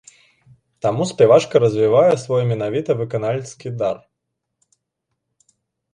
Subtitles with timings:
[0.85, 4.03] Таму спявачка развівае свой менавіта выканальніцкі дар.